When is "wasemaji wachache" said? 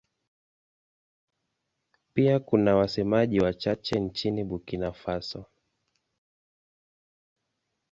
2.75-3.99